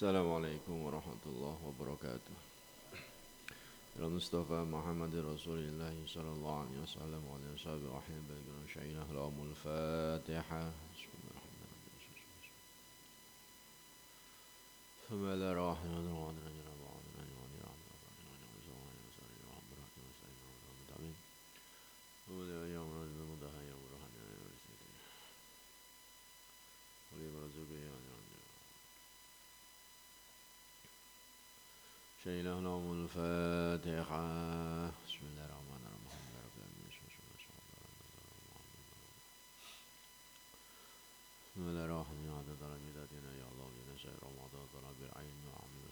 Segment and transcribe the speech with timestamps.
[0.00, 2.34] السلام عليكم ورحمة الله وبركاته
[3.96, 10.72] إلى مصطفى محمد رسول الله صلى الله عليه وسلم وعلى أصحابه وأحبه شعينا لهم الفاتحة
[10.96, 12.24] بسم الله الرحمن الرحيم
[15.04, 16.20] بسم الله الرحمن الرحيم
[32.24, 34.24] شيله لهم الفاتحة
[35.06, 36.90] بسم الله الرحمن الرحيم رب العالمين
[41.50, 43.68] بسم الله الرحمن الرحيم عدد درجاتنا يا الله
[45.08, 45.84] العلم وعمل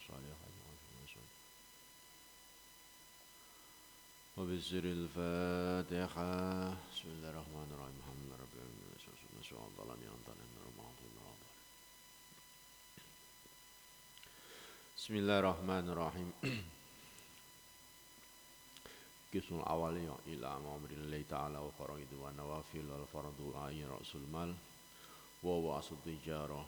[4.37, 6.33] وبسر الفاتحة
[6.93, 8.89] بسم الله الرحمن الرحيم الحمد رب العالمين
[14.99, 16.27] Bismillahirrahmanirrahim.
[19.31, 24.51] Kismul awali ya ila amrillahi ta'ala wa faraidu wa nawafil wal fardu ayin ra'sul mal
[25.47, 26.67] wa wa asud tijarah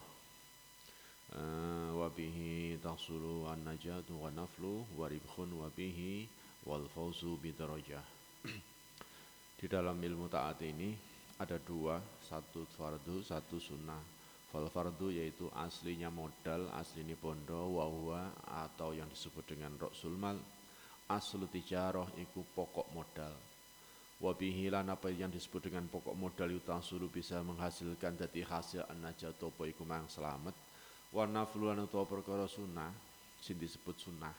[1.91, 6.31] wa bihi tahsulu an najatu wa naflu wa ribkhun wa bihi
[6.71, 8.07] wal fawzu bidarajah
[9.59, 10.95] Di dalam ilmu taat ini
[11.35, 14.20] ada dua, satu fardu, satu sunnah
[14.51, 14.67] Fal
[15.15, 18.35] yaitu aslinya modal, aslinya pondo, wahwa
[18.67, 20.35] atau yang disebut dengan roksul mal.
[21.07, 23.31] Aslu tijaroh iku pokok modal.
[24.21, 26.51] Wabihilan apa yang disebut dengan pokok modal
[26.83, 30.53] sulu bisa menghasilkan dari hasil an-najat apa iku mang selamat.
[31.15, 32.91] Wa naflulan utawa perkara sunnah
[33.39, 34.35] sing disebut sunnah.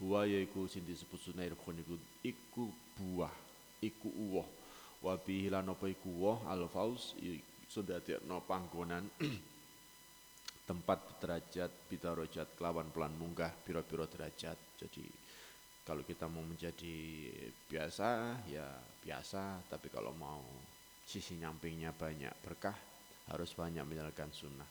[0.00, 2.64] Huwa yaiku sing disebut sunnah iku iku
[2.96, 3.34] buah,
[3.82, 4.48] iku uwoh.
[5.02, 7.51] Wabihilan apa iku woh al-faus sudah
[8.28, 9.08] no panggonan.
[10.68, 14.56] Tempat derajat bidarojat kelawan pelan munggah biro-biro derajat.
[14.78, 15.04] Jadi
[15.82, 17.28] kalau kita mau menjadi
[17.66, 18.08] biasa
[18.46, 18.66] ya
[19.02, 19.66] biasa.
[19.66, 20.40] Tapi kalau mau
[21.02, 22.76] sisi nyampingnya banyak berkah
[23.32, 24.70] harus banyak menjalankan sunnah.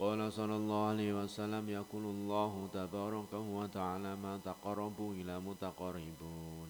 [0.00, 6.68] Qala sallallahu alaihi wasallam yaqulullahu tabaraka wa ta'ala ma taqarrabu ila mutaqarribun.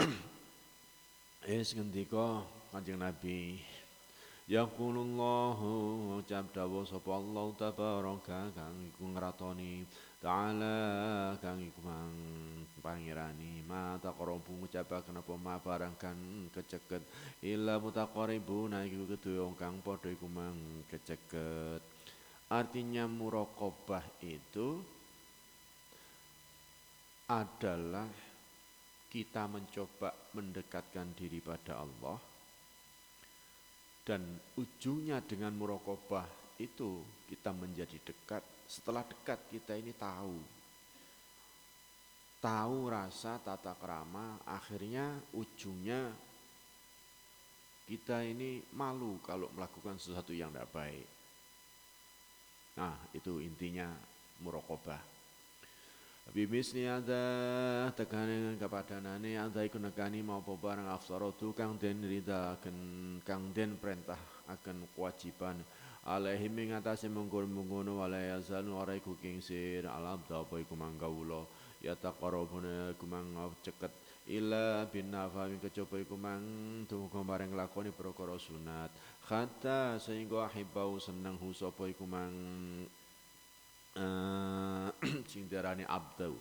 [1.46, 2.42] Es ngendika
[2.72, 3.60] Kanjeng Nabi
[4.46, 9.82] Yaqulullahu ucap dawuh sapa Allah tabaraka kang iku ngratoni
[10.22, 12.14] ta'ala kang iku mang
[12.78, 13.66] pangirani.
[13.66, 16.14] Ma taqrabu ngucapaken apa ma barang kan
[16.54, 17.02] keceket.
[17.42, 21.82] Illa mutaqaribuna iku kedue kang padha iku mang keceket.
[22.46, 24.78] Artinya muraqabah itu
[27.26, 28.06] adalah
[29.10, 32.35] kita mencoba mendekatkan diri pada Allah
[34.06, 34.22] dan
[34.54, 36.30] ujungnya dengan murokobah
[36.62, 38.46] itu kita menjadi dekat.
[38.70, 40.38] Setelah dekat kita ini tahu.
[42.38, 46.14] Tahu rasa tata kerama, akhirnya ujungnya
[47.90, 51.08] kita ini malu kalau melakukan sesuatu yang tidak baik.
[52.78, 53.90] Nah, itu intinya
[54.46, 55.15] murokobah.
[56.34, 57.22] Bimisni ada
[57.94, 62.76] tekanan kepada nani ada ikut nekani mau barang afsarotu kang den rida akan
[63.22, 64.18] kang den perintah
[64.50, 65.62] akan kewajiban.
[66.06, 71.50] Alaihi mengatasi mengkul mengono walai azal warai kuking sir alam apa iku manggawulo
[71.82, 73.26] ya taqarrabuna iku mang
[73.58, 73.90] ceket
[74.26, 76.42] ila bin nafa min kecoba iku mang
[76.90, 78.90] tumuga bareng lakoni perkara sunat.
[79.26, 82.30] Khatta sehingga ahibau seneng hu sapa iku mang
[85.30, 86.36] sing diarani abdu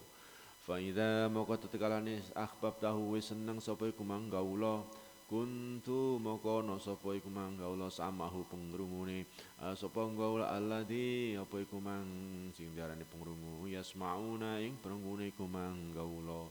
[0.65, 4.83] fa idza moko tetekalane ahbab tahu wis seneng sapa iku manggaula
[5.25, 9.25] kuntu moko no sapa iku manggaula samahu pengrungune.
[9.57, 12.05] Uh, sapa gaula alladzi apa iku mang
[12.53, 13.65] sing diarani pengrungu?
[13.65, 16.45] Yasmauna ing pengrungune iku manggaula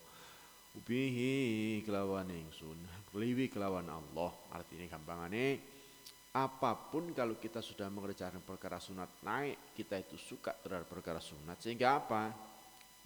[0.74, 2.74] ubihi kelawan ingsun
[3.14, 5.62] liwi kelawan Allah artinya gampangane
[6.34, 11.62] apa pun kalau kita sudah mengerjakan perkara sunat naik, kita itu suka terhadap perkara sunat.
[11.62, 12.34] Sehingga apa?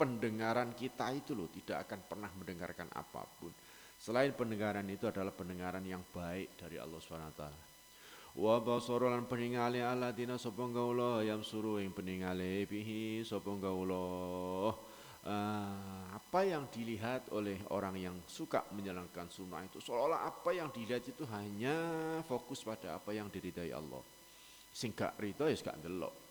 [0.00, 3.52] Pendengaran kita itu loh tidak akan pernah mendengarkan apa pun.
[4.00, 7.42] Selain pendengaran itu adalah pendengaran yang baik dari Allah SWT.
[8.38, 14.72] Wa basarulan peningali ala dina sopong gaulah yang suruh yang peningali bihi sopong gaulah
[15.26, 21.02] uh, apa yang dilihat oleh orang yang suka menjalankan sunnah itu seolah-olah apa yang dilihat
[21.08, 21.74] itu hanya
[22.28, 24.02] fokus pada apa yang diridai Allah.
[24.70, 26.28] Singkat rito ya gak delok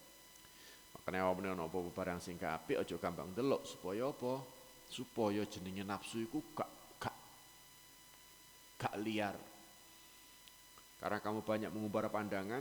[1.08, 4.44] makanya apa nih apa barang singkat api ojo gampang delok supaya apa?
[4.92, 6.68] Supaya jenenge nafsu itu gak
[7.00, 7.16] gak
[8.76, 9.32] gak liar.
[11.00, 12.60] Karena kamu banyak mengubah pandangan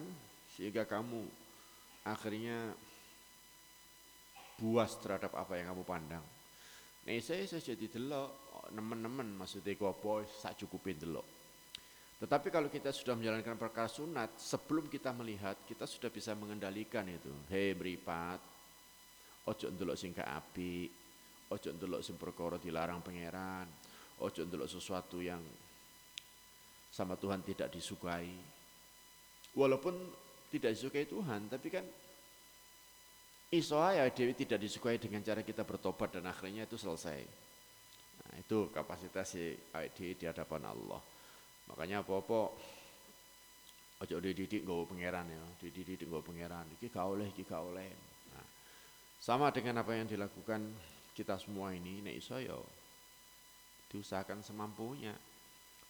[0.54, 1.26] sehingga kamu
[2.06, 2.70] akhirnya
[4.56, 6.24] buas terhadap apa yang kamu pandang.
[7.06, 11.26] Nek saya saya jadi delok nemen-nemen maksudnya ku apa sak cukupin delok.
[12.16, 17.28] Tetapi kalau kita sudah menjalankan perkara sunat, sebelum kita melihat, kita sudah bisa mengendalikan itu.
[17.52, 18.40] Hei beripat,
[19.44, 20.88] ojo ndelok sing api,
[21.52, 23.68] ojo ndelok sing perkara dilarang pangeran,
[24.24, 25.44] ojo ndelok sesuatu yang
[26.88, 28.32] sama Tuhan tidak disukai.
[29.52, 29.94] Walaupun
[30.48, 31.84] tidak disukai Tuhan, tapi kan
[33.54, 37.20] iso ya Dewi tidak disukai dengan cara kita bertobat dan akhirnya itu selesai.
[38.26, 39.54] Nah, itu kapasitas si
[39.94, 40.98] di hadapan Allah.
[41.70, 42.50] Makanya apa-apa
[43.96, 46.66] ojo dididik nggawa pangeran ya, dididik nggawa pangeran.
[46.78, 47.90] Iki gak oleh, iki gak oleh.
[48.34, 48.46] Nah,
[49.22, 50.62] sama dengan apa yang dilakukan
[51.14, 52.58] kita semua ini nek iso ya
[53.94, 55.14] diusahakan semampunya.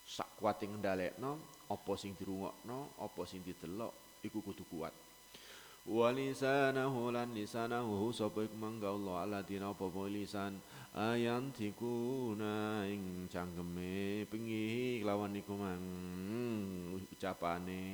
[0.06, 4.94] Sak kuat ngendalekno, apa sing dirungokno, apa sing didelok iku kudu kuat.
[5.86, 10.58] Walisanahu lan lisanahu sapa mangga Allah ala dina apa lisan?
[10.90, 15.84] Ayam tikuna ing cangkeme pengi lawan iku mang
[16.98, 17.86] ucapane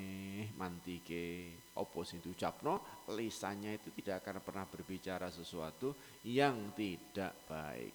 [0.57, 1.53] mantike.
[1.77, 3.05] Apa sing diucapno?
[3.13, 5.93] Lisannya itu tidak akan pernah berbicara sesuatu
[6.25, 7.93] yang tidak baik.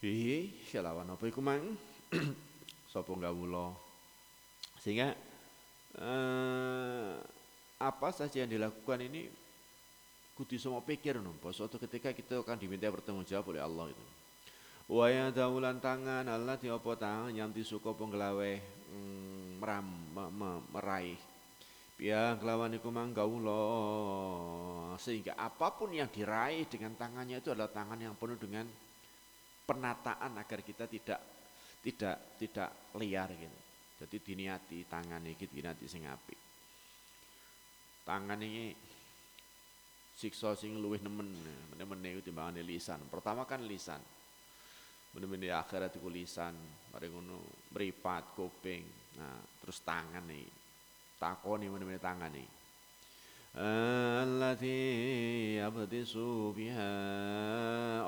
[0.00, 1.76] Bihi lawan apa iku mang?
[2.92, 3.92] Sapa gawula
[4.80, 5.12] sehingga
[6.00, 7.14] eh,
[7.82, 9.26] apa saja yang dilakukan ini
[10.38, 14.04] kudu semua pikir nompo suatu ketika kita akan diminta bertanggung jawab oleh Allah itu
[14.94, 18.52] wa ya daulan tangan Allah di apa tangan yang disuka penggelawe
[18.94, 21.20] mm, meram me, me, meraih
[22.02, 22.90] ya kelawan iku
[24.98, 28.66] sehingga apa pun yang diraih dengan tangannya itu adalah tangan yang penuh dengan
[29.62, 31.20] penataan agar kita tidak
[31.82, 33.58] tidak tidak liar gitu.
[34.02, 36.51] Jadi diniati tangan ini diniati sing apik.
[38.02, 38.74] Tangan ini
[40.18, 41.30] siksa sing luwih nemen.
[41.78, 42.98] Nemen iku timbangane lisan.
[43.06, 44.02] Pertama kan lisan.
[45.14, 46.58] Bener-bener di akhirat iku lisan.
[46.90, 47.38] Mari ngono
[47.70, 48.82] mripat kuping.
[49.18, 50.46] Nah terus tangan nih
[51.20, 52.48] takoni bener-bener tangan nih
[53.52, 54.80] allati
[55.60, 56.94] yabdisu biha.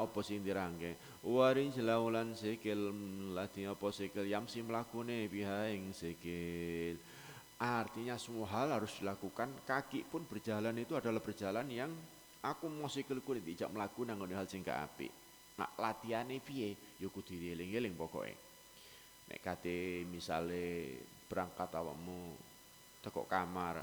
[0.01, 0.97] Apa sing dirangke?
[1.23, 2.91] Warijla ulan sikil.
[3.37, 4.25] Lati apa sikil?
[4.25, 6.97] Yamsi mlakune biha ing sikil
[7.65, 9.65] Artinya semua hal harus dilakukan.
[9.65, 11.89] Kaki pun berjalan itu adalah berjalan yang
[12.45, 15.09] aku mau sikilku tidak melakukan nang hal sing api.
[15.57, 16.77] Nah latihane piye?
[17.01, 18.37] Yo kudu dieling-eling pokoke.
[19.33, 20.93] Nek kate misale
[21.25, 22.37] berangkat awakmu
[23.01, 23.81] teko kamar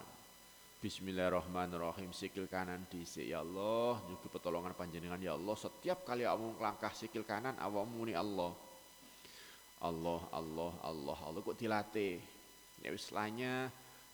[0.82, 6.90] Bismillahirrahmanirrahim sikil kanan dhisik ya Allah nyugi pertolongan panjenengan ya Allah setiap kali awakmu langkah
[6.94, 8.54] sikil kanan awakmu muni Allah
[9.82, 12.41] Allah Allah Allah Allah kok dilatih
[12.82, 13.14] Ya wis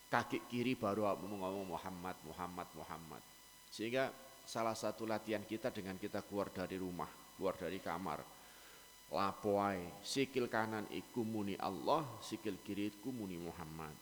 [0.07, 3.23] kaki kiri baru ngomong Muhammad, Muhammad, Muhammad.
[3.71, 4.11] Sehingga
[4.47, 8.23] salah satu latihan kita dengan kita keluar dari rumah, keluar dari kamar.
[9.07, 13.95] Lapoai, sikil kanan iku muni Allah, sikil kiri iku muni Muhammad.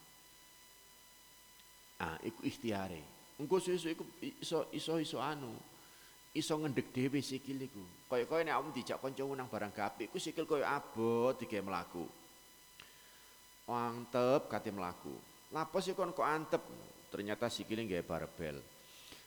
[2.02, 3.02] Ah, iku ikhtiare.
[3.38, 4.04] Engko sesuk iku
[4.42, 5.54] iso iso iso anu.
[6.36, 7.80] Iso ngendek dhewe sikil iku.
[8.10, 12.25] Kaya-kaya nek awakmu dijak kancamu nang barang gapik, iku sikil kaya abot digawe mlaku
[13.74, 15.14] antep kate mlaku.
[15.54, 16.62] Lapo sih kon kok antep?
[17.10, 18.62] Ternyata sikile nggak barbel.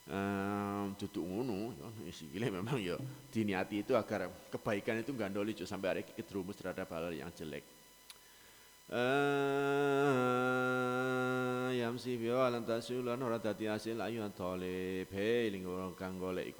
[0.09, 2.97] Um, duduk ngono ya sikile memang ya
[3.29, 7.61] diniati itu agar kebaikan itu gandoli cuk sampai hari ketrumus terhadap hal yang jelek.
[8.89, 9.29] Uh,
[11.77, 16.57] yamsi biyo alam tasulan ora dadi hasil ayu talib he ling kang golek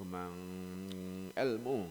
[1.33, 1.89] ilmu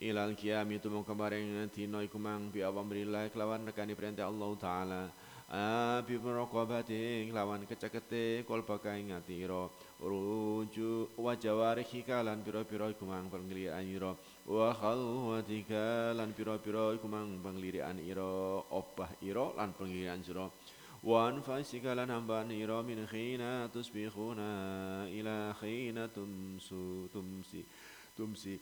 [0.00, 5.02] ilal kiami tumong kemarin tino iku mang bi awam brillah kelawan rekani perintah Allah taala.
[5.50, 13.82] Abi merokobati lawan kecakete kol pakai ngatiro ruju wa jawarihi kalan piro-piro iku mang penglirian
[13.82, 14.14] iro.
[14.46, 18.62] Wa khalwatika lan piro-piro iku mang penglirian iro.
[18.70, 20.54] Obah iro lan penglirian siro
[21.00, 27.64] wa anfasika lan hamban iro min khina tusbihuna ila khina tumsu tumsi
[28.12, 28.60] tumsi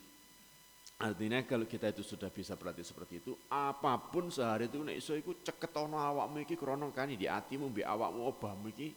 [0.98, 5.14] Artinya kalau kita itu sudah bisa berarti seperti itu, apa pun sehari itu nek iso
[5.14, 8.90] iku ceketono awakmu iki krana kani di atimu mbek awakmu obahmu iki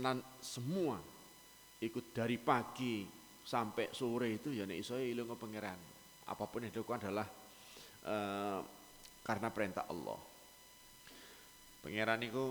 [0.00, 0.96] nan semua
[1.84, 3.04] ikut dari pagi
[3.44, 5.76] sampai sore itu ya nek iso ilmu pangeran.
[6.24, 7.28] Apa pun yang dilakukan adalah
[8.08, 8.60] uh,
[9.20, 10.16] karena perintah Allah.
[11.84, 12.44] Pangeran itu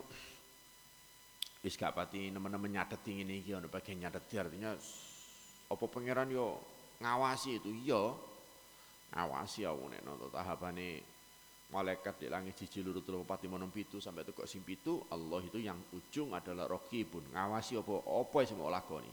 [1.66, 4.78] wis gak pati nemen-nemen nyateti ngene iki ana bagian nyateti artinya
[5.74, 6.62] apa pangeran yo
[7.02, 8.14] ngawasi itu iya
[9.16, 11.00] Awasi ya, aku nek nonton tahapane
[11.72, 15.58] malaikat di langit siji luru telu pati monom pitu sampai itu kok simpitu Allah itu
[15.58, 17.24] yang ujung adalah rokibun.
[17.32, 19.12] Ngawasi opo apa yang semua lakoni?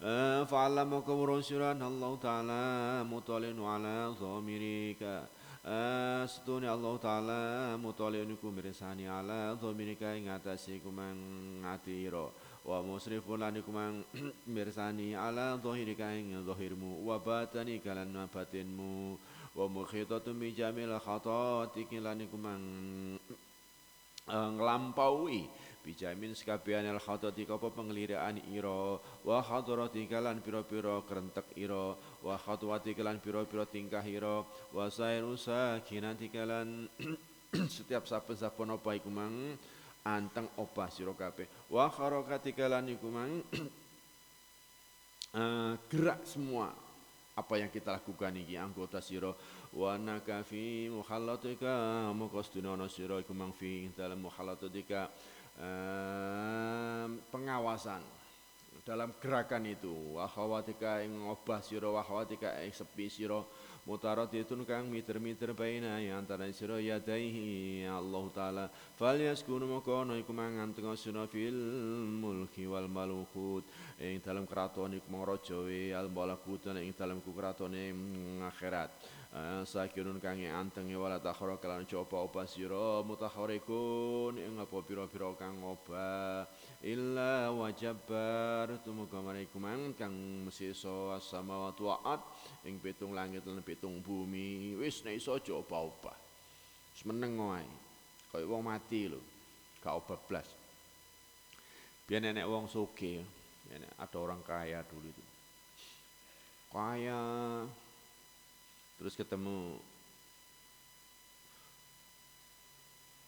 [0.00, 2.62] Eh, fa'alam maka murunsyuran Allah Ta'ala
[3.04, 5.28] mutalin ala zomirika
[5.60, 7.40] Astuni eh, Allah Ta'ala
[7.76, 11.20] mutalin kumirisani ala zamirika ingatasi kumang
[11.60, 12.32] ngatiro
[12.64, 14.04] wa musrifun lan kumang
[14.54, 17.06] mirsani ala dhahirika ing dhahirmu.
[17.06, 19.16] Wa batani kalan batinmu.
[19.56, 22.62] Wa mukhitatun bi jamil khatati lan kumang
[24.56, 25.50] nglampaui
[25.80, 29.00] bijamin sekabian al khatati apa pengliraan ira.
[29.24, 31.96] Wa hadrati kalan pira-pira krentek ira.
[32.20, 34.44] Wa khatwati kalan pira-pira tingkah ira.
[34.76, 36.86] Wa sairu sakinati kalan
[37.74, 39.58] setiap saben-saben apa iku mang
[40.04, 41.68] anteng opah sira kabeh.
[41.68, 43.42] Wa kharakati kalan iku mang
[45.36, 46.72] uh, gerak semua
[47.36, 49.38] apa yang kita lakukan ini anggota siro
[49.72, 55.08] wa nakafi mukhallatika mukostuna siro iku mang fi dalam mukhallatika
[57.30, 58.00] pengawasan
[58.84, 60.16] dalam gerakan itu.
[60.16, 63.40] Wa khawatika ing obah sira wa khawatika ing sepi sira
[63.86, 67.86] mutaratitun kang miter-miter baina antara sira yadaihi.
[67.86, 68.64] Allah taala
[68.96, 71.54] fal yaskunu makono iku manganteng sira fil
[72.20, 73.64] mulki wal malukut.
[74.00, 77.92] Ing dalam keraton iku mangrajawe al malakut ing dalam keratone
[78.48, 78.90] akhirat.
[79.62, 86.50] Sakirun kang anteng wala takhara kalan coba opa sira mutaharikun ing apa pira-pira kang oba
[86.80, 90.16] illa wajabar tumuga marikuman kang
[90.48, 92.20] mesisa samawati wa'at
[92.64, 96.16] ing pitung langit lan pitung bumi wis nek iso aja opa-opa
[96.96, 97.68] semeneng wae.
[98.30, 99.20] Kaya wong mati lho
[99.84, 100.48] gak oba blas
[102.08, 103.22] biar nenek wong soge
[104.00, 105.24] ada orang kaya dulu itu.
[106.72, 107.20] Kaya
[108.96, 109.76] terus ketemu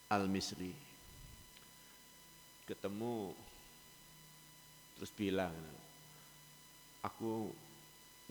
[0.09, 0.92] Al-Misri
[2.73, 3.37] ketemu
[4.97, 5.53] terus bilang
[7.05, 7.53] aku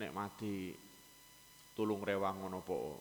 [0.01, 0.73] nek mati
[1.77, 2.97] tulung rewang ngono po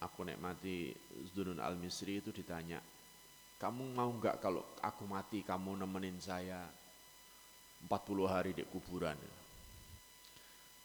[0.00, 0.88] aku nek mati
[1.36, 2.80] Zunun Al-Misri itu ditanya
[3.60, 6.64] kamu mau nggak kalau aku mati kamu nemenin saya
[7.84, 7.92] 40
[8.24, 9.20] hari di kuburan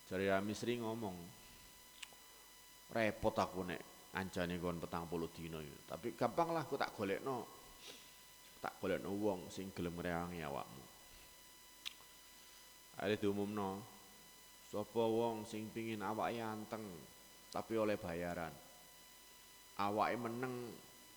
[0.08, 1.16] Jari Al-Misri ngomong
[2.92, 3.82] repot aku nek
[4.16, 5.28] anjane kon petang puluh.
[5.84, 7.57] Tapi gampang lah aku tak golekno.
[8.58, 10.84] Tak golekno wong sing gelem ngrewangi awakmu.
[13.02, 13.82] Are diumumno.
[14.68, 16.84] Sapa wong sing pingin awake anteng
[17.54, 18.52] tapi oleh bayaran.
[19.78, 20.56] Awake meneng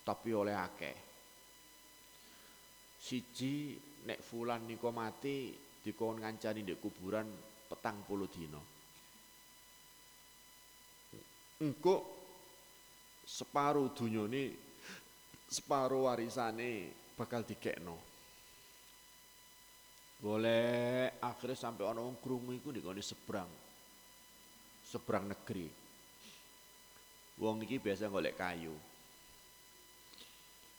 [0.05, 0.97] tapi oleh akeh.
[3.01, 7.25] Siji nek fulan niko mati dikon ngancani di kuburan
[7.65, 8.71] petang puluh dino.
[11.61, 11.95] engko
[13.21, 14.57] separuh dunyane
[15.45, 17.97] separuh warisane bakal dikekno.
[20.21, 23.49] Boleh akhirnya sampai orang wong krungu iku dikone seberang
[24.85, 25.65] seberang negeri.
[27.41, 28.75] Wong iki biasa golek kayu.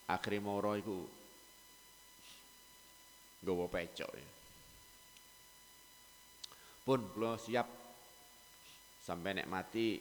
[0.06, 0.96] Akhirnya moro iku
[3.42, 4.28] nggawa pecok ya.
[6.82, 7.66] pun kula siap.
[9.02, 9.98] Sampai nek mati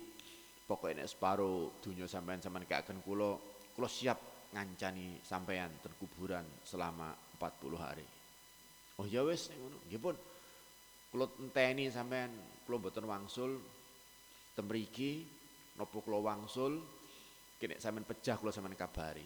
[0.70, 8.08] pokoknya separuh dunia sampean sampean akan kulo kulo siap ngancani sampean terkuburan selama 40 hari.
[9.00, 9.78] Oh ya wes ngono.
[9.88, 10.16] Nggih pun.
[11.12, 12.32] Kulo enteni sampean
[12.64, 13.60] kulo mboten wangsul
[14.56, 15.28] temriki
[15.76, 16.80] nopo kulo wangsul
[17.60, 19.26] kene sampean pecah kulo sampean kabari.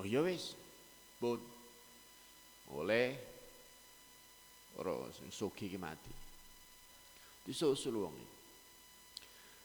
[0.00, 0.56] Oh ya wes
[1.20, 1.40] pun.
[2.70, 3.18] Oleh
[4.78, 6.12] ora sugi ki mati.
[7.44, 8.40] Disusul wong iki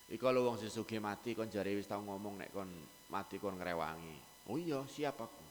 [0.06, 0.70] Iko lho wong sing
[1.02, 2.70] mati kon jare wis tau ngomong nek kon
[3.10, 4.35] mati kon ngrewangi.
[4.50, 5.46] Oh iya, siap aku.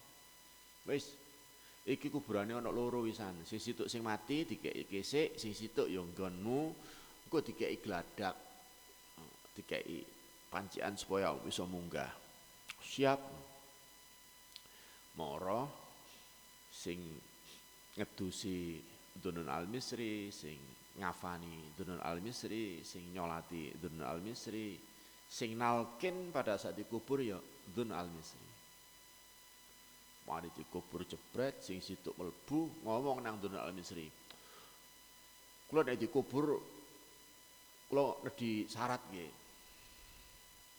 [0.86, 1.14] Wis.
[1.84, 3.44] Iki kuburane ana loro wisan.
[3.44, 6.72] Sing situk sing mati dikeki kesik, sing situk ya nggonmu.
[7.28, 8.36] Engko dikeki gladak.
[9.52, 10.00] Dikeki
[10.48, 12.08] pancian supaya bisa munggah.
[12.80, 13.20] Siap.
[15.20, 15.62] Moro
[16.72, 16.98] sing
[17.94, 18.82] ngedusi
[19.14, 20.58] Dunun Al-Misri sing
[20.98, 24.78] ngafani Dunun Al-Misri, sing nyolati Dunun Al-Misri,
[25.26, 27.38] sing nalkin pada saat dikubur ya
[27.70, 28.43] Dunun Al-Misri.
[30.24, 34.08] Mari dikubur jebret, sing situ melbu ngomong nang Dunun Al-Misri.
[35.68, 36.56] Kula nek dikubur
[37.92, 39.32] kula di syarat nggih.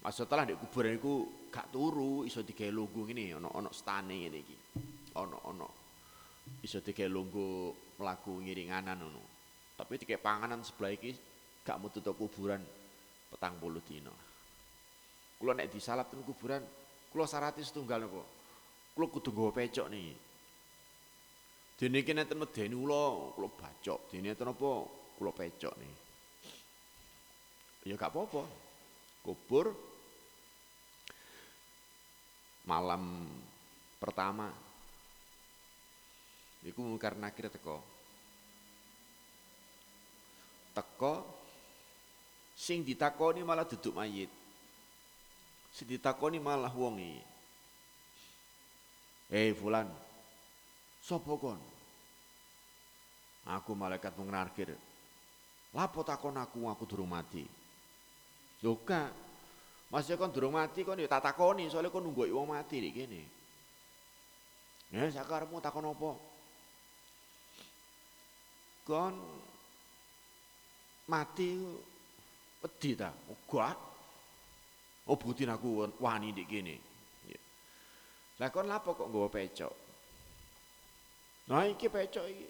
[0.01, 1.13] Maksudnya di kuburan itu
[1.49, 4.57] gak turu iso digawe lungguh ngene ana ana stane ngene iki.
[5.17, 5.65] Ana ana
[6.61, 9.23] iso digawe lungguh mlaku ngiringanan ngono.
[9.73, 11.09] Tapi tiga panganan sebelah iki
[11.65, 12.61] gak mau tutup kuburan
[13.33, 14.13] petang puluh dino.
[15.41, 16.61] Kulo nek disalap ten kuburan,
[17.09, 18.21] kulo sarati setunggal nopo.
[18.95, 20.07] Kulo kudu nggawa pecok nih.
[21.75, 23.99] Dene iki nenten medeni kula, kula bacok.
[24.07, 24.71] Dene nenten apa
[25.19, 25.93] kula pecok nih.
[27.91, 28.47] Ya gak apa-apa.
[29.19, 29.75] Kubur
[32.65, 33.29] malam
[34.01, 34.49] pertama
[36.65, 37.77] iku mungkar nakir teko
[40.73, 41.21] teko
[42.57, 44.33] sing ditakoni malah duduk mayit
[45.69, 47.21] sing ditakoni malah wongi
[49.29, 49.87] eh fulan
[51.01, 51.61] sapa kon
[53.45, 54.73] aku malaikat mengenarkir
[55.73, 57.65] lapo takon aku aku durung mati
[58.63, 59.13] Yoga,
[59.93, 63.21] masih kon durung mati kon ya soalnya kon nunggu wong mati nih gini.
[64.89, 66.11] Ya sakarepmu takon apa?
[68.89, 69.13] Kon
[71.05, 71.61] mati
[72.63, 73.13] wedi ta?
[75.05, 76.81] Oh bukti aku wani dik gini.
[78.39, 79.73] Lah kon lapo kok nggawa pecok?
[81.51, 82.47] Nah iki pecok iki.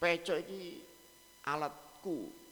[0.00, 0.62] Pecok iki
[1.44, 2.46] alatku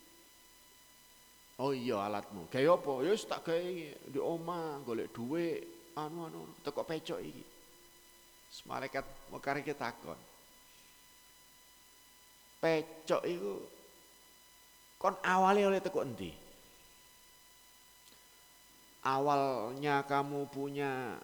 [1.55, 2.51] Oh iya alatmu.
[2.51, 2.93] Gawe apa?
[3.07, 3.63] Ya tak gawe
[4.11, 5.63] di omah, golek dhuwit,
[5.95, 7.45] anu-anu, teko pecok iki.
[8.67, 10.19] Malaikat mekar iki takon.
[12.59, 13.55] Pecok iku
[14.99, 16.44] kon awalnya oleh teko endi?
[19.05, 21.21] Awalnya kamu punya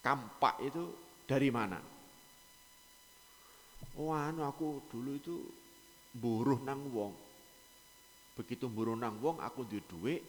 [0.00, 0.88] kampak itu
[1.28, 1.76] dari mana?
[4.00, 5.36] Oh anu aku dulu itu
[6.16, 7.12] buruh nang wong.
[8.34, 10.22] Begitu mburu nang wong aku duwe dhuwit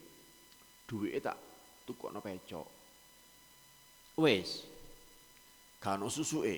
[0.86, 1.38] duwike tak
[1.88, 2.67] tukokno pecok.
[4.19, 4.67] Wis
[5.80, 6.56] gak ono susuke.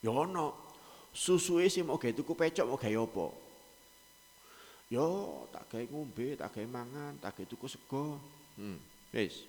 [0.00, 0.56] Ya ono
[1.12, 3.26] susuke sing mau gawe tuku pecok mau gawe apa
[4.90, 8.18] yo tak gawe ngombe tak gawe mangan tak gawe tuku sego.
[8.58, 8.76] Hmm.
[9.14, 9.46] Wis.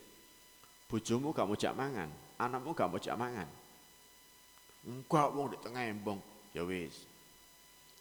[0.86, 3.50] Bojomu gak mau jak mangan anakmu gak mau jak mangan.
[4.86, 6.22] Enggak wong di tengah embong.
[6.54, 7.06] Ya wis.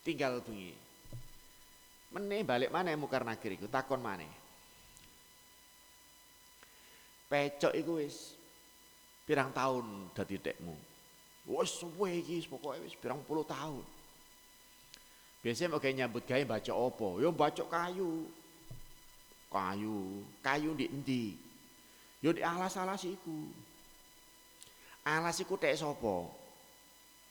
[0.00, 0.72] Tinggal bengi.
[2.10, 4.24] Mene balik mana mukar nakir iku takon mana?
[7.28, 8.36] Pecok iku wis.
[9.28, 10.74] Pirang tahun dadi tekmu.
[11.46, 13.99] Wis suwe iki pokoke wis pirang puluh tahun.
[15.40, 17.16] Biasanya mau nyambut baca opo?
[17.16, 18.28] Yo baca kayu.
[19.50, 21.24] Kayu, kayu di endi?
[22.20, 23.48] Yo di alas-alas iku.
[25.00, 25.80] Alas iku tek?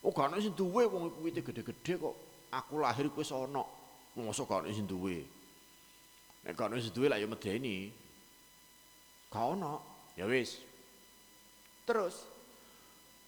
[0.00, 2.16] Oh gak ono sing duwe wong iku gede-gede kok.
[2.50, 3.64] Aku lahir kuwi sono.
[4.18, 5.22] Mosok gak ono duwe.
[6.42, 7.94] Nek gak ono duwe lak ya medeni.
[9.30, 9.80] Gak.
[10.18, 10.58] Ya wis.
[11.86, 12.26] Terus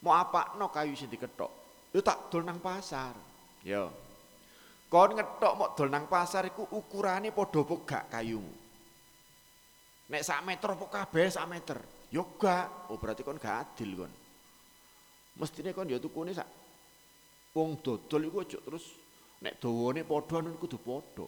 [0.03, 1.53] mau apa no kayu sing diketok?
[1.95, 3.15] Yo tak dol pasar.
[3.63, 4.02] Yo.
[4.93, 8.53] Kon ngetok mau dol nang pasar iku ukurane padha apa gak kayumu?
[10.13, 11.81] Nek sak meter apa kabeh sak meter?
[12.13, 12.93] Yo gak.
[12.93, 14.13] Oh berarti kon gak adil kon.
[15.41, 16.45] Mestine kon yo tukune sak
[17.57, 18.85] wong dodol iku aja terus
[19.43, 21.27] Nek dawane padha nun kudu padha.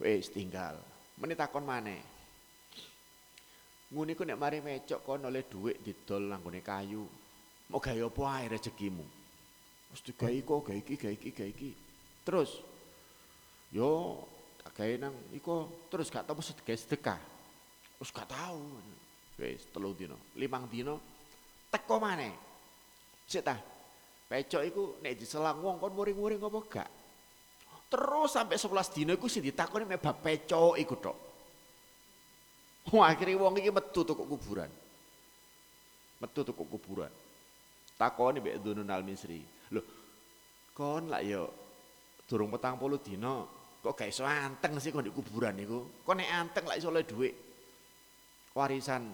[0.00, 0.80] Wis tinggal.
[1.20, 2.00] Menit takon maneh.
[3.92, 7.04] Ngene ku nek mari mecok kon oleh dhuwit didol nanggone kayu.
[7.68, 9.04] Mau gawe apa ae rezekimu.
[9.92, 11.70] Wis digawe kok gawe iki gawe iki gawe iki.
[12.26, 12.58] Terus
[13.70, 14.18] yo
[14.76, 17.20] gawe nang iko terus gak tau sedekah sedekah.
[18.02, 18.60] Wis gak tau.
[19.38, 21.00] Wis telu dino, limang dino
[21.70, 22.34] teko maneh.
[23.26, 23.56] Sik ta,
[24.26, 26.90] Pecok iku nek diselang wong kon muring-muring apa gak?
[27.86, 31.16] Terus sampai 11 dino iku sing ditakoni mek pecok iku tok.
[32.90, 34.70] Wah, akhirnya wong iki metu tuku kuburan.
[36.18, 37.10] Metu tuku kuburan.
[37.94, 39.42] Takoni mbek Dunun Al Misri.
[39.70, 39.82] Lho,
[40.74, 41.65] kon lak yo
[42.26, 46.02] durung petang puluh dino kok gak iso anteng sih kon di kuburan niku.
[46.02, 47.34] Kon nek anteng lak iso oleh dhuwit
[48.52, 49.06] warisan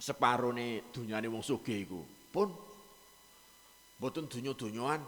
[0.00, 2.00] separone dunyane wong sugih iku.
[2.32, 2.48] Pun
[3.98, 5.00] Mboten dunyo-dunyoan.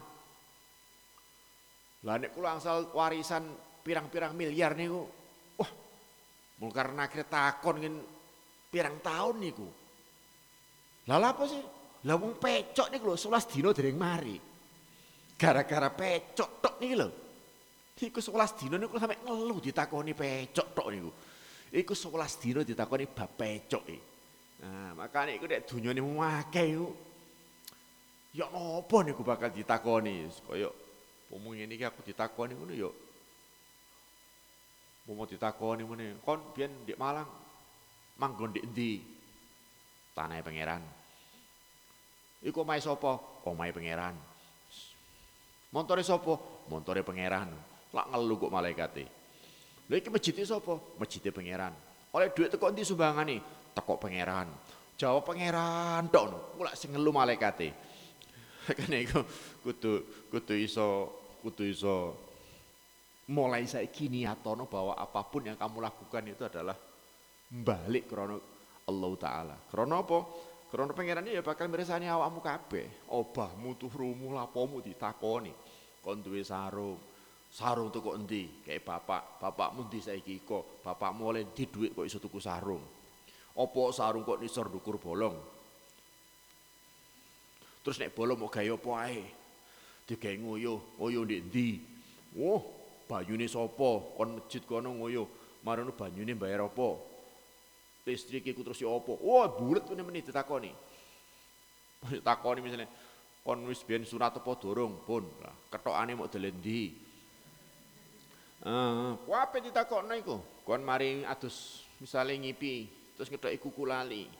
[2.06, 3.44] Lah nek kula angsal warisan
[3.82, 5.04] pirang-pirang miliar niku.
[5.58, 5.70] Wah.
[6.62, 7.94] Mungkar nakir takon ngin
[8.70, 9.68] pirang tahun niku.
[11.10, 11.62] Lah apa sih?
[12.06, 14.36] Lah wong pecok niku lho 11 dina dereng mari.
[15.36, 17.08] Gara-gara pecok tok niki lho.
[17.96, 21.10] Iku 11 dina niku sampe ngeluh ditakoni pecok tok niku.
[21.72, 23.98] Iku 11 dina ditakoni bab pecok e.
[24.64, 26.88] Nah, makanya iku nek dunyane akeh iku
[28.36, 30.68] Ya apa niku bakal ditakoni kaya
[31.32, 32.90] umum ini aku ditakoni ngono ya.
[35.08, 37.30] Mau ditakoni ngene, kon biyen di Malang
[38.20, 38.92] manggon di endi?
[40.12, 40.82] Tanah pangeran.
[42.42, 43.16] Iku omahe sapa?
[43.46, 44.16] Omahe pangeran.
[45.74, 46.34] Montore sapa?
[46.70, 47.50] Montore pangeran.
[47.90, 49.04] Lak ngelu kok malaikate.
[49.86, 50.78] Lha iki masjid sapa?
[50.98, 51.74] Masjid pangeran.
[52.14, 53.42] Oleh duit teko endi sumbangane?
[53.74, 54.50] Teko pangeran.
[54.96, 56.56] Jawab pangeran tok.
[56.56, 57.68] Kula sing ngelu malaikate.
[58.66, 59.20] Makanya iku
[59.62, 59.92] kudu
[60.32, 60.86] kudu iso
[61.44, 61.94] kudu iso
[63.30, 66.74] mulai saiki niatono bahwa apa pun yang kamu lakukan itu adalah
[67.50, 68.38] balik krono
[68.86, 69.56] Allah taala.
[69.70, 70.18] Krono apa?
[70.66, 73.06] Krono pangeran ya bakal mirsani awakmu kabeh.
[73.14, 75.54] Obahmu tuh rumuh lapomu ditakoni.
[76.02, 76.98] Kon duwe sarung.
[77.46, 78.66] Sarung tuh kok endi?
[78.66, 80.82] Kayak bapak, bapakmu ndi saiki kok?
[80.82, 82.82] Bapakmu oleh di duit kok iso tuku sarung.
[83.56, 85.38] Apa sarung kok nisor dukur bolong?
[87.86, 89.22] Terus nek bolong mau gaya apa ae?
[90.06, 91.68] Digawe ngoyo, ngoyo ndek ndi?
[92.42, 92.60] Oh,
[93.06, 94.02] banyune sapa?
[94.18, 95.30] Kon masjid kono ngoyo.
[95.62, 97.15] Marono banyune bayar apa?
[98.06, 99.12] Listrik iku terus apa?
[99.18, 100.70] Wah, bulet tuh menit ditakoni.
[102.14, 102.86] Ditakoni misalnya,
[103.42, 105.02] kon wis biyen surat apa dorong?
[105.02, 105.26] Pun.
[105.42, 106.94] Lah, ketokane mau dolen ndi?
[108.62, 110.38] Uh, apa ditakokno iku?
[110.62, 112.86] Kon mari adus misale ngipi,
[113.18, 114.30] terus ngetoki kuku lali.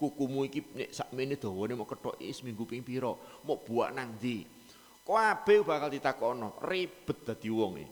[0.00, 3.12] Kukumu iki nek sakmene dawane mau ketoki seminggu ping pira?
[3.44, 4.48] Mau buak nang ndi?
[5.04, 7.88] Bakal ditakokno, ribet dadi wong iki.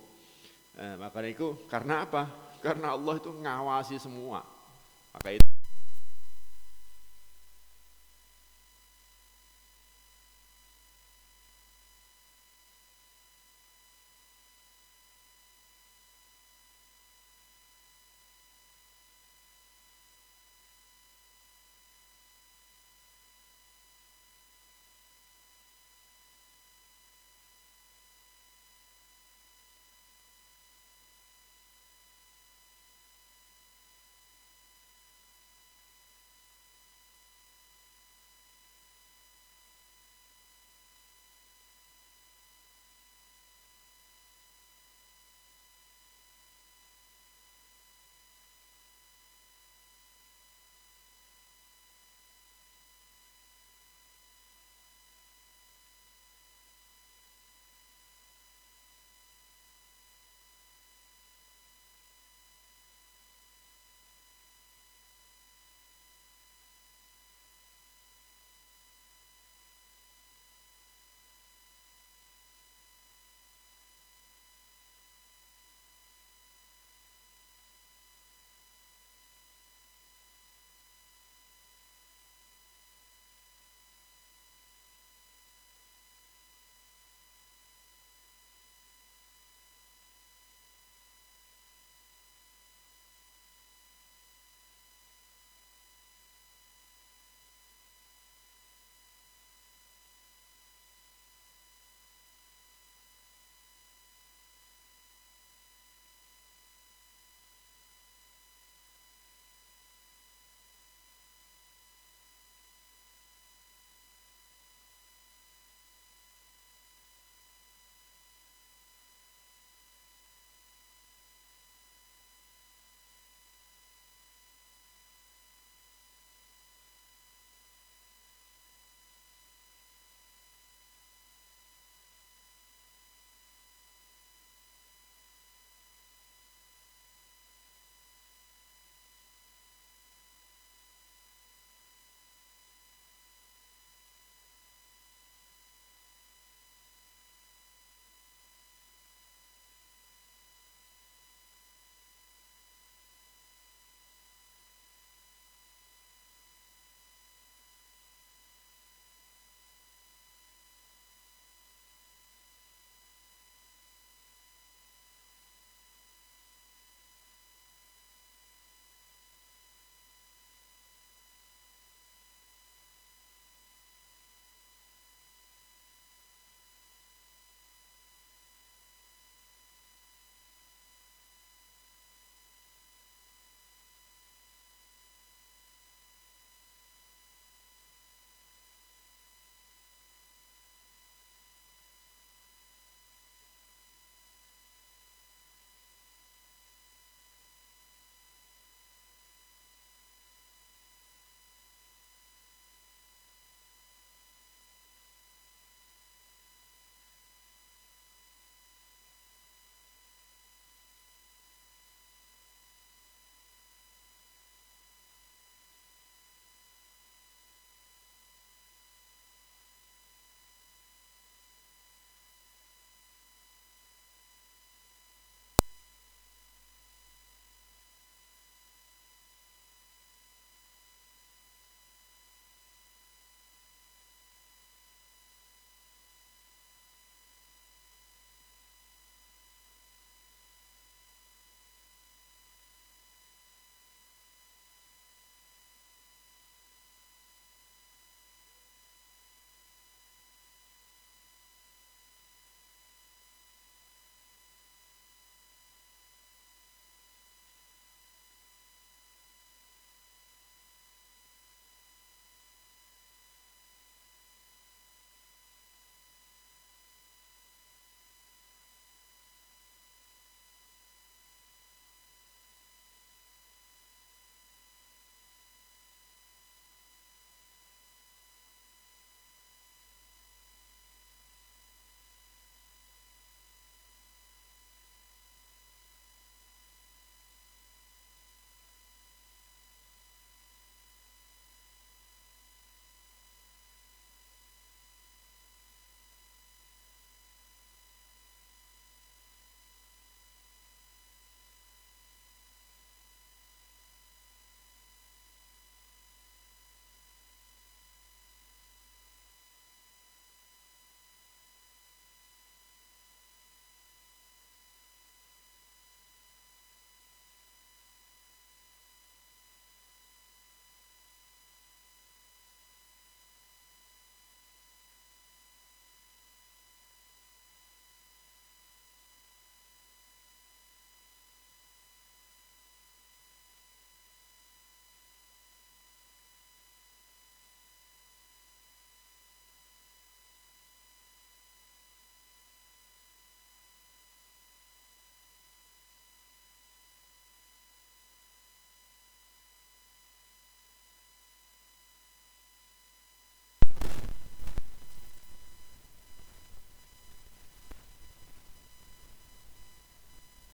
[0.79, 2.31] Eh, makanya itu karena apa?
[2.63, 4.41] Karena Allah itu ngawasi semua.
[5.15, 5.58] Maka itu